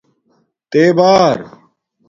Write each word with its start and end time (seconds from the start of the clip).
تے 0.71 0.83
بار 0.99 1.37